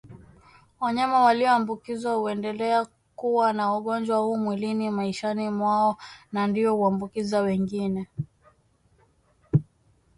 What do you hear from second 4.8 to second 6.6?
maishani mwao na